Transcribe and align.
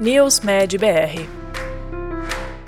News 0.00 0.40
Med 0.40 0.78
BR. 0.78 1.28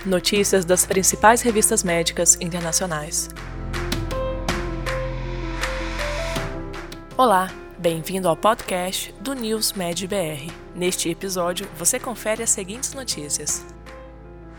Notícias 0.04 0.65
das 0.65 0.84
principais 0.84 1.41
revistas 1.42 1.83
médicas 1.83 2.36
internacionais. 2.41 3.28
Olá, 7.17 7.50
bem-vindo 7.79 8.29
ao 8.29 8.37
podcast 8.37 9.12
do 9.21 9.34
News 9.34 9.73
Med 9.73 10.07
BR. 10.07 10.52
Neste 10.77 11.09
episódio, 11.09 11.66
você 11.77 11.98
confere 11.98 12.43
as 12.43 12.50
seguintes 12.50 12.93
notícias. 12.93 13.64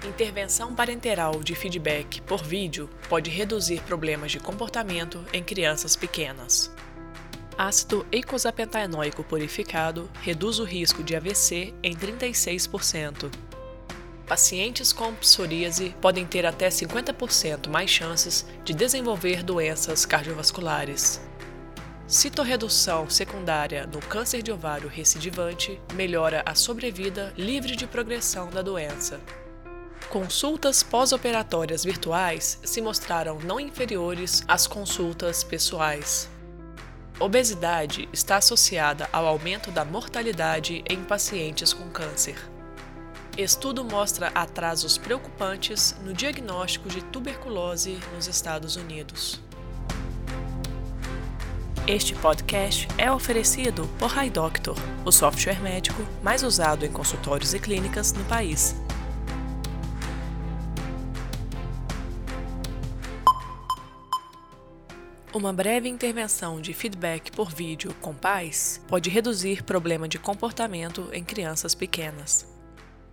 Intervenção 0.03 0.73
parenteral 0.73 1.41
de 1.43 1.55
feedback 1.55 2.19
por 2.21 2.43
vídeo 2.43 2.89
pode 3.07 3.29
reduzir 3.29 3.81
problemas 3.83 4.31
de 4.31 4.39
comportamento 4.39 5.23
em 5.31 5.43
crianças 5.43 5.95
pequenas. 5.95 6.71
Ácido 7.57 8.05
eicosapentaenoico 8.11 9.23
purificado 9.23 10.09
reduz 10.21 10.59
o 10.59 10.65
risco 10.65 11.01
de 11.01 11.15
AVC 11.15 11.73
em 11.81 11.95
36%. 11.95 13.31
Pacientes 14.27 14.91
com 14.91 15.13
psoríase 15.15 15.95
podem 16.01 16.25
ter 16.25 16.45
até 16.45 16.67
50% 16.67 17.69
mais 17.69 17.89
chances 17.89 18.45
de 18.65 18.73
desenvolver 18.73 19.41
doenças 19.41 20.05
cardiovasculares. 20.05 21.21
Citorredução 22.05 23.09
secundária 23.09 23.87
no 23.87 23.99
câncer 23.99 24.41
de 24.41 24.51
ovário 24.51 24.89
recidivante 24.89 25.79
melhora 25.93 26.43
a 26.45 26.55
sobrevida 26.55 27.33
livre 27.37 27.73
de 27.75 27.87
progressão 27.87 28.49
da 28.49 28.61
doença. 28.61 29.21
Consultas 30.09 30.83
pós-operatórias 30.83 31.85
virtuais 31.85 32.59
se 32.65 32.81
mostraram 32.81 33.39
não 33.39 33.59
inferiores 33.61 34.43
às 34.45 34.67
consultas 34.67 35.41
pessoais. 35.41 36.34
Obesidade 37.17 38.09
está 38.11 38.37
associada 38.37 39.07
ao 39.11 39.25
aumento 39.25 39.71
da 39.71 39.85
mortalidade 39.85 40.83
em 40.89 41.01
pacientes 41.01 41.71
com 41.71 41.89
câncer. 41.89 42.35
Estudo 43.37 43.85
mostra 43.85 44.27
atrasos 44.35 44.97
preocupantes 44.97 45.95
no 46.03 46.13
diagnóstico 46.13 46.89
de 46.89 47.01
tuberculose 47.05 47.97
nos 48.13 48.27
Estados 48.27 48.75
Unidos. 48.75 49.41
Este 51.87 52.13
podcast 52.15 52.87
é 52.97 53.09
oferecido 53.09 53.87
por 53.97 54.11
HiDoctor, 54.11 54.75
o 55.05 55.11
software 55.11 55.61
médico 55.61 56.01
mais 56.21 56.43
usado 56.43 56.85
em 56.85 56.91
consultórios 56.91 57.53
e 57.53 57.59
clínicas 57.59 58.11
no 58.11 58.25
país. 58.25 58.75
Uma 65.35 65.51
breve 65.51 65.89
intervenção 65.89 66.61
de 66.61 66.73
feedback 66.73 67.29
por 67.29 67.51
vídeo 67.51 67.93
com 67.99 68.15
pais 68.15 68.81
pode 68.87 69.09
reduzir 69.09 69.63
problema 69.63 70.07
de 70.07 70.17
comportamento 70.17 71.09
em 71.11 71.25
crianças 71.25 71.75
pequenas. 71.75 72.47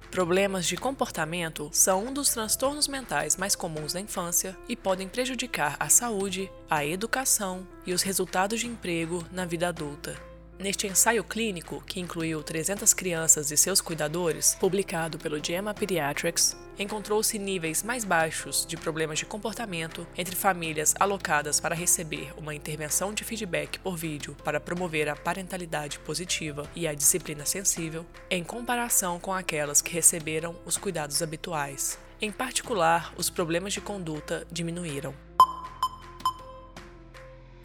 Problemas 0.08 0.64
de 0.64 0.76
comportamento 0.76 1.68
são 1.72 2.06
um 2.06 2.12
dos 2.12 2.28
transtornos 2.28 2.86
mentais 2.86 3.36
mais 3.36 3.56
comuns 3.56 3.92
na 3.92 4.00
infância 4.00 4.56
e 4.68 4.76
podem 4.76 5.08
prejudicar 5.08 5.76
a 5.80 5.88
saúde, 5.88 6.48
a 6.70 6.86
educação 6.86 7.66
e 7.84 7.92
os 7.92 8.02
resultados 8.02 8.60
de 8.60 8.68
emprego 8.68 9.26
na 9.32 9.44
vida 9.44 9.66
adulta. 9.66 10.31
Neste 10.58 10.86
ensaio 10.86 11.24
clínico, 11.24 11.82
que 11.84 11.98
incluiu 11.98 12.42
300 12.42 12.94
crianças 12.94 13.50
e 13.50 13.56
seus 13.56 13.80
cuidadores, 13.80 14.56
publicado 14.60 15.18
pelo 15.18 15.42
JAMA 15.42 15.74
Pediatrics, 15.74 16.56
encontrou-se 16.78 17.38
níveis 17.38 17.82
mais 17.82 18.04
baixos 18.04 18.64
de 18.64 18.76
problemas 18.76 19.18
de 19.18 19.26
comportamento 19.26 20.06
entre 20.16 20.36
famílias 20.36 20.94
alocadas 21.00 21.58
para 21.58 21.74
receber 21.74 22.32
uma 22.36 22.54
intervenção 22.54 23.12
de 23.12 23.24
feedback 23.24 23.78
por 23.80 23.96
vídeo 23.96 24.36
para 24.44 24.60
promover 24.60 25.08
a 25.08 25.16
parentalidade 25.16 25.98
positiva 25.98 26.68
e 26.74 26.86
a 26.86 26.94
disciplina 26.94 27.44
sensível, 27.44 28.06
em 28.30 28.44
comparação 28.44 29.18
com 29.18 29.32
aquelas 29.32 29.82
que 29.82 29.92
receberam 29.92 30.54
os 30.64 30.76
cuidados 30.76 31.22
habituais. 31.22 31.98
Em 32.20 32.30
particular, 32.30 33.12
os 33.16 33.28
problemas 33.28 33.72
de 33.72 33.80
conduta 33.80 34.46
diminuíram. 34.50 35.12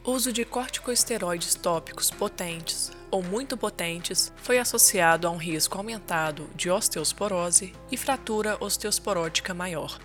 Uso 0.10 0.32
de 0.32 0.46
corticosteroides 0.46 1.54
tópicos 1.54 2.10
potentes 2.10 2.94
ou 3.12 3.22
muito 3.22 3.58
potentes 3.58 4.32
foi 4.38 4.58
associado 4.58 5.28
a 5.28 5.30
um 5.30 5.36
risco 5.36 5.78
aumentado 5.78 6.50
de 6.56 6.72
osteosporose 6.72 7.74
e 7.92 7.98
fratura 7.98 8.56
osteosporótica 8.62 9.54
maior. 9.54 10.00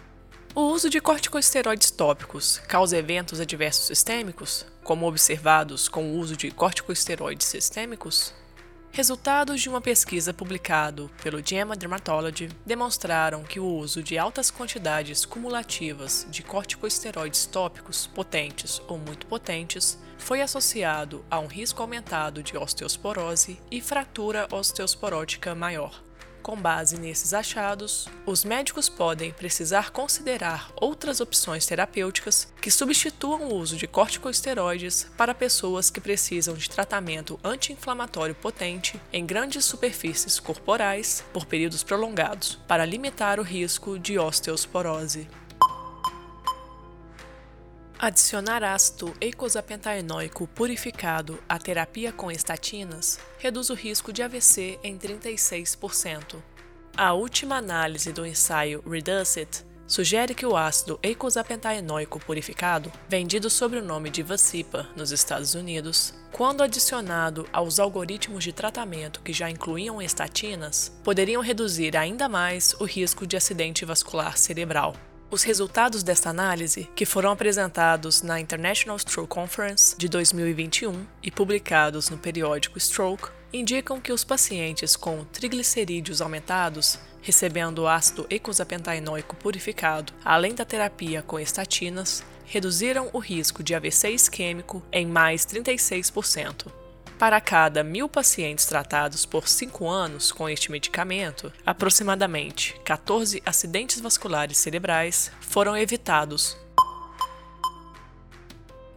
O 0.56 0.62
uso 0.62 0.90
de 0.90 1.00
corticosteroides 1.00 1.92
tópicos 1.92 2.58
causa 2.66 2.98
eventos 2.98 3.38
adversos 3.38 3.86
sistêmicos, 3.86 4.66
como 4.82 5.06
observados 5.06 5.88
com 5.88 6.10
o 6.10 6.18
uso 6.18 6.36
de 6.36 6.50
corticosteroides 6.50 7.46
sistêmicos? 7.46 8.34
Resultados 8.94 9.62
de 9.62 9.70
uma 9.70 9.80
pesquisa 9.80 10.34
publicado 10.34 11.10
pelo 11.22 11.40
JAMA 11.42 11.74
Dermatology 11.74 12.50
demonstraram 12.66 13.42
que 13.42 13.58
o 13.58 13.64
uso 13.64 14.02
de 14.02 14.18
altas 14.18 14.50
quantidades 14.50 15.24
cumulativas 15.24 16.26
de 16.30 16.42
corticosteroides 16.42 17.46
tópicos 17.46 18.06
potentes 18.06 18.82
ou 18.86 18.98
muito 18.98 19.26
potentes 19.26 19.98
foi 20.18 20.42
associado 20.42 21.24
a 21.30 21.38
um 21.38 21.46
risco 21.46 21.80
aumentado 21.80 22.42
de 22.42 22.54
osteosporose 22.54 23.58
e 23.70 23.80
fratura 23.80 24.46
osteosporótica 24.52 25.54
maior. 25.54 25.98
Com 26.42 26.56
base 26.56 26.98
nesses 26.98 27.32
achados, 27.32 28.08
os 28.26 28.44
médicos 28.44 28.88
podem 28.88 29.30
precisar 29.30 29.90
considerar 29.90 30.72
outras 30.74 31.20
opções 31.20 31.64
terapêuticas 31.66 32.52
que 32.60 32.70
substituam 32.70 33.44
o 33.44 33.54
uso 33.54 33.76
de 33.76 33.86
corticosteroides 33.86 35.08
para 35.16 35.34
pessoas 35.34 35.88
que 35.88 36.00
precisam 36.00 36.54
de 36.54 36.68
tratamento 36.68 37.38
anti-inflamatório 37.44 38.34
potente 38.34 39.00
em 39.12 39.24
grandes 39.24 39.64
superfícies 39.64 40.40
corporais 40.40 41.24
por 41.32 41.46
períodos 41.46 41.84
prolongados, 41.84 42.58
para 42.66 42.84
limitar 42.84 43.38
o 43.38 43.44
risco 43.44 43.96
de 43.96 44.18
osteosporose. 44.18 45.28
Adicionar 48.04 48.64
ácido 48.64 49.14
eicosapentaenoico 49.20 50.48
purificado 50.48 51.38
à 51.48 51.56
terapia 51.56 52.10
com 52.10 52.32
estatinas 52.32 53.20
reduz 53.38 53.70
o 53.70 53.74
risco 53.74 54.12
de 54.12 54.24
AVC 54.24 54.80
em 54.82 54.98
36%. 54.98 56.42
A 56.96 57.12
última 57.12 57.58
análise 57.58 58.12
do 58.12 58.26
ensaio 58.26 58.82
Reducit 58.84 59.64
sugere 59.86 60.34
que 60.34 60.44
o 60.44 60.56
ácido 60.56 60.98
eicosapentaenoico 61.00 62.18
purificado, 62.18 62.90
vendido 63.08 63.48
sob 63.48 63.76
o 63.76 63.84
nome 63.84 64.10
de 64.10 64.24
Vasipa 64.24 64.88
nos 64.96 65.12
Estados 65.12 65.54
Unidos, 65.54 66.12
quando 66.32 66.64
adicionado 66.64 67.48
aos 67.52 67.78
algoritmos 67.78 68.42
de 68.42 68.52
tratamento 68.52 69.22
que 69.22 69.32
já 69.32 69.48
incluíam 69.48 70.02
estatinas, 70.02 70.90
poderiam 71.04 71.40
reduzir 71.40 71.96
ainda 71.96 72.28
mais 72.28 72.74
o 72.80 72.84
risco 72.84 73.24
de 73.24 73.36
acidente 73.36 73.84
vascular 73.84 74.36
cerebral. 74.36 74.96
Os 75.32 75.44
resultados 75.44 76.02
desta 76.02 76.28
análise, 76.28 76.90
que 76.94 77.06
foram 77.06 77.30
apresentados 77.30 78.20
na 78.20 78.38
International 78.38 78.98
Stroke 78.98 79.30
Conference 79.30 79.96
de 79.96 80.06
2021 80.06 81.06
e 81.22 81.30
publicados 81.30 82.10
no 82.10 82.18
periódico 82.18 82.78
Stroke, 82.78 83.30
indicam 83.50 83.98
que 83.98 84.12
os 84.12 84.24
pacientes 84.24 84.94
com 84.94 85.24
triglicerídeos 85.24 86.20
aumentados, 86.20 86.98
recebendo 87.22 87.88
ácido 87.88 88.26
eicosapentaenoico 88.28 89.34
purificado, 89.36 90.12
além 90.22 90.54
da 90.54 90.66
terapia 90.66 91.22
com 91.22 91.40
estatinas, 91.40 92.22
reduziram 92.44 93.08
o 93.14 93.18
risco 93.18 93.62
de 93.62 93.74
AVC 93.74 94.10
isquêmico 94.10 94.82
em 94.92 95.06
mais 95.06 95.46
36%. 95.46 96.81
Para 97.22 97.40
cada 97.40 97.84
mil 97.84 98.08
pacientes 98.08 98.66
tratados 98.66 99.24
por 99.24 99.46
5 99.46 99.88
anos 99.88 100.32
com 100.32 100.48
este 100.48 100.72
medicamento, 100.72 101.52
aproximadamente 101.64 102.74
14 102.84 103.40
acidentes 103.46 104.00
vasculares 104.00 104.58
cerebrais 104.58 105.30
foram 105.40 105.76
evitados. 105.76 106.58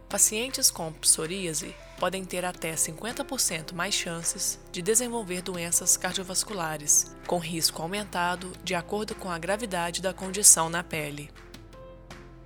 Pacientes 0.08 0.72
com 0.72 0.92
psoríase 0.94 1.72
podem 2.00 2.24
ter 2.24 2.44
até 2.44 2.74
50% 2.74 3.72
mais 3.72 3.94
chances 3.94 4.58
de 4.72 4.82
desenvolver 4.82 5.40
doenças 5.40 5.96
cardiovasculares, 5.96 7.14
com 7.28 7.38
risco 7.38 7.80
aumentado 7.80 8.50
de 8.64 8.74
acordo 8.74 9.14
com 9.14 9.30
a 9.30 9.38
gravidade 9.38 10.02
da 10.02 10.12
condição 10.12 10.68
na 10.68 10.82
pele. 10.82 11.30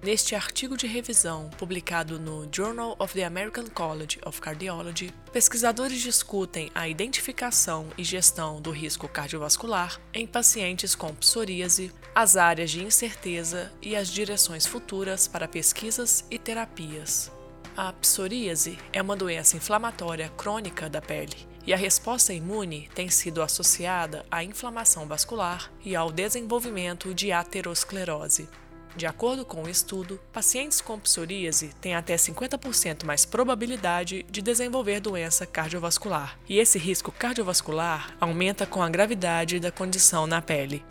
Neste 0.03 0.35
artigo 0.35 0.79
de 0.79 0.87
revisão, 0.87 1.51
publicado 1.59 2.19
no 2.19 2.49
Journal 2.51 2.97
of 2.99 3.13
the 3.13 3.23
American 3.23 3.67
College 3.67 4.19
of 4.25 4.41
Cardiology, 4.41 5.13
pesquisadores 5.31 6.01
discutem 6.01 6.71
a 6.75 6.89
identificação 6.89 7.87
e 7.99 8.03
gestão 8.03 8.63
do 8.63 8.71
risco 8.71 9.07
cardiovascular 9.07 10.01
em 10.15 10.27
pacientes 10.27 10.95
com 10.95 11.15
psoríase, 11.15 11.93
as 12.15 12.35
áreas 12.39 12.71
de 12.71 12.83
incerteza 12.83 13.71
e 13.83 13.95
as 13.95 14.09
direções 14.09 14.65
futuras 14.65 15.29
para 15.29 15.47
pesquisas 15.47 16.25
e 16.31 16.39
terapias. 16.39 17.31
A 17.77 17.93
psoríase 17.93 18.79
é 18.95 19.03
uma 19.03 19.15
doença 19.15 19.59
inflamatória 19.59 20.31
crônica 20.31 20.89
da 20.89 21.03
pele 21.03 21.37
e 21.67 21.75
a 21.75 21.77
resposta 21.77 22.33
imune 22.33 22.89
tem 22.95 23.11
sido 23.11 23.43
associada 23.43 24.25
à 24.31 24.43
inflamação 24.43 25.07
vascular 25.07 25.71
e 25.85 25.95
ao 25.95 26.11
desenvolvimento 26.11 27.13
de 27.13 27.33
aterosclerose. 27.33 28.49
De 28.97 29.07
acordo 29.07 29.45
com 29.45 29.63
o 29.63 29.69
estudo, 29.69 30.21
pacientes 30.33 30.81
com 30.81 30.99
psoríase 30.99 31.69
têm 31.81 31.95
até 31.95 32.17
50% 32.17 33.05
mais 33.05 33.25
probabilidade 33.25 34.25
de 34.29 34.43
desenvolver 34.43 35.01
doença 35.01 35.47
cardiovascular, 35.47 36.39
e 36.49 36.59
esse 36.59 36.79
risco 36.79 37.13
cardiovascular 37.13 38.17
aumenta 38.21 38.67
com 38.67 38.83
a 38.83 38.91
gravidade 38.91 39.61
da 39.61 39.71
condição 39.71 40.27
na 40.27 40.43
pele. 40.43 40.85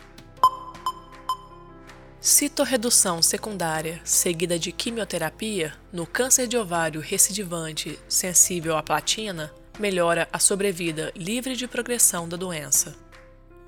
Citorredução 2.20 3.22
secundária, 3.22 4.00
seguida 4.04 4.58
de 4.58 4.72
quimioterapia, 4.72 5.72
no 5.90 6.06
câncer 6.06 6.46
de 6.46 6.56
ovário 6.56 7.00
recidivante 7.00 7.98
sensível 8.08 8.76
à 8.76 8.82
platina, 8.82 9.52
melhora 9.78 10.28
a 10.30 10.38
sobrevida 10.38 11.12
livre 11.16 11.56
de 11.56 11.66
progressão 11.66 12.28
da 12.28 12.36
doença. 12.36 12.94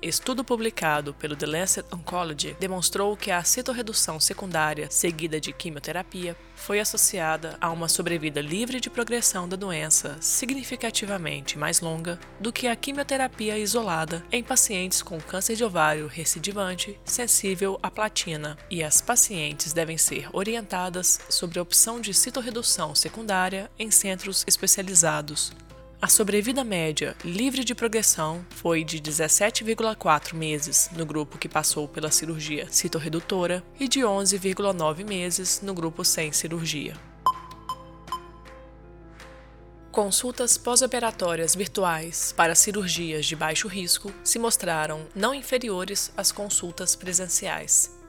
Estudo 0.03 0.43
publicado 0.43 1.13
pelo 1.13 1.33
The 1.33 1.45
Lancet 1.45 1.85
Oncology 1.89 2.57
demonstrou 2.59 3.15
que 3.15 3.31
a 3.31 3.41
citorredução 3.41 4.19
secundária 4.19 4.91
seguida 4.91 5.39
de 5.39 5.53
quimioterapia 5.53 6.35
foi 6.57 6.81
associada 6.81 7.57
a 7.61 7.71
uma 7.71 7.87
sobrevida 7.87 8.41
livre 8.41 8.81
de 8.81 8.89
progressão 8.89 9.47
da 9.47 9.55
doença 9.55 10.17
significativamente 10.19 11.57
mais 11.57 11.79
longa 11.79 12.19
do 12.37 12.51
que 12.51 12.67
a 12.67 12.75
quimioterapia 12.75 13.57
isolada 13.57 14.21
em 14.29 14.43
pacientes 14.43 15.01
com 15.01 15.21
câncer 15.21 15.55
de 15.55 15.63
ovário 15.63 16.07
recidivante 16.07 16.99
sensível 17.05 17.79
à 17.81 17.89
platina, 17.89 18.57
e 18.69 18.83
as 18.83 18.99
pacientes 18.99 19.71
devem 19.71 19.97
ser 19.97 20.27
orientadas 20.33 21.21
sobre 21.29 21.59
a 21.59 21.61
opção 21.61 22.01
de 22.01 22.13
citorredução 22.13 22.93
secundária 22.93 23.71
em 23.79 23.89
centros 23.89 24.43
especializados 24.45 25.53
a 26.03 26.07
sobrevida 26.09 26.65
média 26.65 27.15
livre 27.23 27.63
de 27.63 27.73
progressão 27.73 28.45
foi 28.49 28.83
de 28.83 28.99
17,4 28.99 30.33
meses 30.33 30.89
no 30.91 31.05
grupo 31.05 31.37
que 31.37 31.47
passou 31.47 31.87
pela 31.87 32.11
cirurgia 32.11 32.67
citorredutora 32.69 33.63
e 33.79 33.87
de 33.87 34.01
11,9 34.01 35.07
meses 35.07 35.61
no 35.61 35.73
grupo 35.73 36.03
sem 36.03 36.33
cirurgia. 36.33 36.93
Consultas 39.93 40.57
pós-operatórias 40.57 41.55
virtuais 41.55 42.33
para 42.35 42.53
cirurgias 42.53 43.25
de 43.25 43.37
baixo 43.37 43.69
risco 43.69 44.11
se 44.25 44.37
mostraram 44.37 45.07
não 45.15 45.33
inferiores 45.33 46.11
às 46.17 46.33
consultas 46.33 46.97
presenciais. 46.97 48.02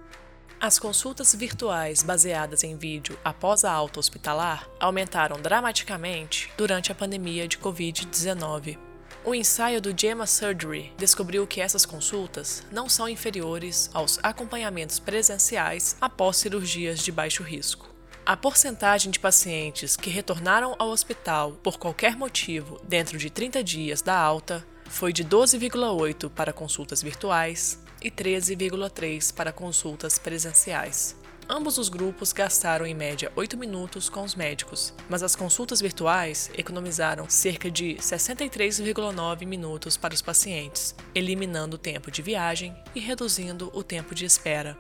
As 0.65 0.79
consultas 0.79 1.35
virtuais 1.35 2.03
baseadas 2.03 2.65
em 2.65 2.75
vídeo 2.75 3.19
após 3.23 3.67
a 3.67 3.71
alta 3.71 4.01
hospitalar 4.01 4.67
aumentaram 4.81 5.37
dramaticamente 5.37 6.51
durante 6.57 6.91
a 6.91 6.95
pandemia 6.95 7.47
de 7.47 7.59
Covid-19. 7.59 8.79
O 9.23 9.35
ensaio 9.35 9.79
do 9.79 9.93
JAMA 9.95 10.27
Surgery 10.27 10.91
descobriu 10.97 11.47
que 11.47 11.61
essas 11.61 11.85
consultas 11.85 12.65
não 12.73 12.89
são 12.89 13.07
inferiores 13.07 13.91
aos 13.93 14.19
acompanhamentos 14.23 14.99
presenciais 14.99 15.99
após 16.01 16.39
cirurgias 16.39 17.01
de 17.01 17.13
baixo 17.13 17.43
risco. 17.43 17.91
A 18.25 18.35
porcentagem 18.35 19.13
de 19.13 19.21
pacientes 19.21 19.99
que 19.99 20.09
retornaram 20.09 20.75
ao 20.79 20.89
hospital 20.89 21.53
por 21.63 21.77
qualquer 21.77 22.17
motivo 22.17 22.81
dentro 22.89 23.19
de 23.19 23.29
30 23.29 23.63
dias 23.63 24.01
da 24.01 24.19
alta 24.19 24.67
foi 24.87 25.13
de 25.13 25.27
12,8 25.27 26.31
para 26.31 26.55
consultas 26.55 27.03
virtuais 27.03 27.84
e 28.05 28.11
13,3 28.11 29.35
para 29.35 29.51
consultas 29.51 30.19
presenciais. 30.19 31.17
Ambos 31.49 31.77
os 31.77 31.89
grupos 31.89 32.33
gastaram 32.33 32.87
em 32.87 32.95
média 32.95 33.31
8 33.37 33.57
minutos 33.57 34.09
com 34.09 34.23
os 34.23 34.35
médicos, 34.35 34.95
mas 35.09 35.23
as 35.23 35.37
consultas 35.37 35.81
virtuais 35.81 36.51
economizaram 36.57 37.29
cerca 37.29 37.71
de 37.71 37.97
63,9 37.97 39.47
minutos 39.47 39.97
para 39.97 40.15
os 40.15 40.23
pacientes, 40.23 40.95
eliminando 41.15 41.77
o 41.77 41.79
tempo 41.79 42.11
de 42.11 42.23
viagem 42.23 42.75
e 42.95 43.01
reduzindo 43.01 43.71
o 43.75 43.83
tempo 43.83 44.15
de 44.15 44.25
espera. 44.25 44.79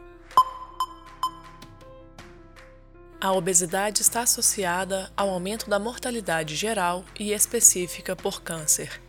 A 3.21 3.33
obesidade 3.33 4.03
está 4.03 4.21
associada 4.21 5.11
ao 5.17 5.31
aumento 5.31 5.69
da 5.69 5.79
mortalidade 5.79 6.55
geral 6.55 7.05
e 7.19 7.33
específica 7.33 8.15
por 8.15 8.43
câncer, 8.43 9.01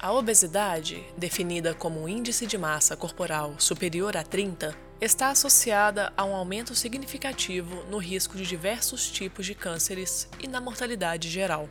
a 0.00 0.12
obesidade, 0.12 1.04
definida 1.16 1.74
como 1.74 2.02
um 2.02 2.08
índice 2.08 2.46
de 2.46 2.56
massa 2.56 2.96
corporal 2.96 3.56
superior 3.58 4.16
a 4.16 4.22
30, 4.22 4.72
está 5.00 5.30
associada 5.30 6.12
a 6.16 6.24
um 6.24 6.34
aumento 6.34 6.74
significativo 6.74 7.84
no 7.90 7.98
risco 7.98 8.36
de 8.36 8.46
diversos 8.46 9.10
tipos 9.10 9.44
de 9.44 9.54
cânceres 9.54 10.28
e 10.40 10.46
na 10.46 10.60
mortalidade 10.60 11.28
geral. 11.28 11.68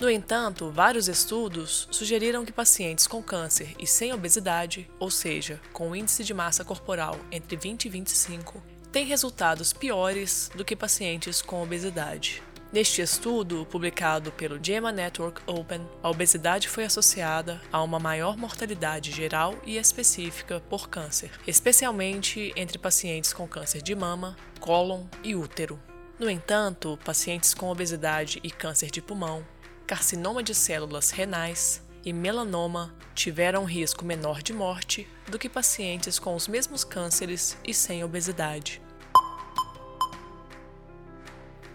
No 0.00 0.10
entanto, 0.10 0.70
vários 0.70 1.08
estudos 1.08 1.88
sugeriram 1.90 2.44
que 2.44 2.52
pacientes 2.52 3.06
com 3.06 3.22
câncer 3.22 3.74
e 3.78 3.86
sem 3.86 4.12
obesidade, 4.12 4.88
ou 4.98 5.10
seja, 5.10 5.60
com 5.72 5.94
índice 5.94 6.24
de 6.24 6.34
massa 6.34 6.64
corporal 6.64 7.16
entre 7.30 7.56
20 7.56 7.84
e 7.84 7.88
25, 7.88 8.62
têm 8.90 9.06
resultados 9.06 9.72
piores 9.72 10.50
do 10.54 10.64
que 10.64 10.74
pacientes 10.74 11.42
com 11.42 11.62
obesidade. 11.62 12.42
Neste 12.70 13.00
estudo, 13.00 13.66
publicado 13.70 14.30
pelo 14.32 14.58
JAMA 14.62 14.92
Network 14.92 15.40
Open, 15.46 15.80
a 16.02 16.10
obesidade 16.10 16.68
foi 16.68 16.84
associada 16.84 17.62
a 17.72 17.82
uma 17.82 17.98
maior 17.98 18.36
mortalidade 18.36 19.10
geral 19.10 19.54
e 19.64 19.78
específica 19.78 20.60
por 20.68 20.86
câncer, 20.90 21.30
especialmente 21.46 22.52
entre 22.54 22.76
pacientes 22.76 23.32
com 23.32 23.48
câncer 23.48 23.80
de 23.80 23.94
mama, 23.94 24.36
cólon 24.60 25.06
e 25.24 25.34
útero. 25.34 25.80
No 26.18 26.28
entanto, 26.28 26.98
pacientes 27.02 27.54
com 27.54 27.70
obesidade 27.70 28.38
e 28.42 28.50
câncer 28.50 28.90
de 28.90 29.00
pulmão, 29.00 29.46
carcinoma 29.86 30.42
de 30.42 30.54
células 30.54 31.10
renais 31.10 31.82
e 32.04 32.12
melanoma 32.12 32.94
tiveram 33.14 33.64
risco 33.64 34.04
menor 34.04 34.42
de 34.42 34.52
morte 34.52 35.08
do 35.26 35.38
que 35.38 35.48
pacientes 35.48 36.18
com 36.18 36.34
os 36.34 36.46
mesmos 36.46 36.84
cânceres 36.84 37.56
e 37.66 37.72
sem 37.72 38.04
obesidade. 38.04 38.82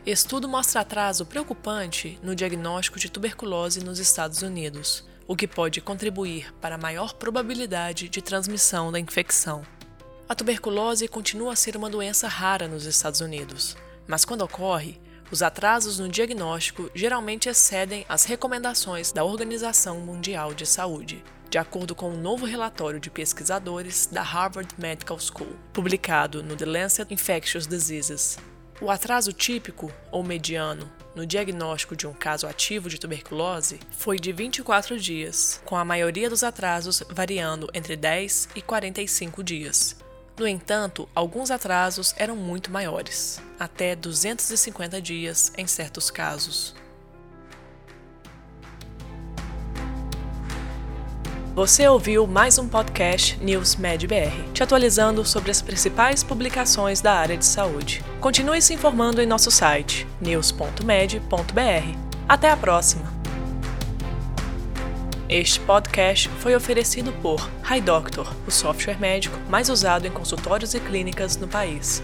Estudo 0.06 0.50
mostra 0.50 0.82
atraso 0.82 1.26
preocupante 1.26 2.20
no 2.22 2.36
diagnóstico 2.36 3.00
de 3.00 3.10
tuberculose 3.10 3.82
nos 3.82 4.00
Estados 4.00 4.42
Unidos, 4.42 5.08
o 5.26 5.34
que 5.34 5.48
pode 5.48 5.80
contribuir 5.80 6.54
para 6.60 6.78
maior 6.78 7.14
probabilidade 7.14 8.10
de 8.10 8.22
transmissão 8.22 8.92
da 8.92 9.00
infecção. 9.00 9.66
A 10.28 10.36
tuberculose 10.36 11.08
continua 11.08 11.54
a 11.54 11.56
ser 11.56 11.78
uma 11.78 11.90
doença 11.90 12.28
rara 12.28 12.68
nos 12.68 12.86
Estados 12.86 13.22
Unidos, 13.22 13.78
mas 14.06 14.26
quando 14.26 14.42
ocorre, 14.42 15.00
os 15.32 15.42
atrasos 15.42 16.00
no 16.00 16.10
diagnóstico 16.10 16.92
geralmente 16.94 17.48
excedem 17.48 18.06
as 18.10 18.26
recomendações 18.26 19.14
da 19.14 19.24
Organização 19.24 20.02
Mundial 20.02 20.54
de 20.54 20.66
Saúde, 20.66 21.24
de 21.50 21.58
acordo 21.58 21.96
com 21.96 22.10
um 22.10 22.22
novo 22.22 22.46
relatório 22.46 23.00
de 23.00 23.10
pesquisadores 23.10 24.06
da 24.12 24.22
Harvard 24.22 24.76
Medical 24.78 25.18
School, 25.18 25.56
publicado 25.72 26.44
no 26.44 26.58
The 26.58 26.66
Lancet 26.66 27.14
Infectious 27.14 27.66
Diseases. 27.66 28.38
O 28.84 28.92
atraso 28.92 29.32
típico 29.32 29.90
ou 30.12 30.22
mediano 30.22 30.92
no 31.16 31.26
diagnóstico 31.26 31.96
de 31.96 32.06
um 32.06 32.12
caso 32.12 32.46
ativo 32.46 32.90
de 32.90 33.00
tuberculose 33.00 33.80
foi 33.92 34.20
de 34.20 34.34
24 34.34 35.00
dias, 35.00 35.62
com 35.64 35.78
a 35.78 35.86
maioria 35.86 36.30
dos 36.30 36.44
atrasos 36.44 37.02
variando 37.10 37.70
entre 37.74 37.96
10 37.96 38.50
e 38.54 38.62
45 38.62 39.42
dias. 39.42 39.96
No 40.38 40.46
entanto, 40.46 41.08
alguns 41.16 41.50
atrasos 41.50 42.14
eram 42.18 42.36
muito 42.36 42.70
maiores, 42.70 43.42
até 43.58 43.96
250 43.96 45.02
dias 45.02 45.54
em 45.58 45.66
certos 45.66 46.12
casos. 46.12 46.76
Você 51.56 51.88
ouviu 51.88 52.26
mais 52.26 52.58
um 52.58 52.68
podcast 52.68 53.38
News 53.40 53.76
Med 53.76 54.08
BR, 54.08 54.52
te 54.54 54.64
atualizando 54.64 55.24
sobre 55.24 55.52
as 55.52 55.62
principais 55.62 56.24
publicações 56.24 57.00
da 57.00 57.14
área 57.14 57.38
de 57.38 57.46
saúde. 57.46 58.04
Continue 58.20 58.60
se 58.60 58.74
informando 58.74 59.22
em 59.22 59.28
nosso 59.28 59.52
site 59.52 60.08
news.med.br. 60.20 61.98
Até 62.28 62.50
a 62.50 62.58
próxima! 62.58 63.14
Este 65.30 65.60
podcast 65.60 66.28
foi 66.40 66.56
oferecido 66.56 67.14
por 67.22 67.48
HiDoctor, 67.72 68.34
o 68.48 68.52
software 68.52 69.00
médico 69.00 69.38
mais 69.48 69.70
usado 69.70 70.08
em 70.08 70.12
consultórios 70.12 70.74
e 70.74 70.80
clínicas 70.80 71.38
no 71.38 71.48
país. 71.48 72.02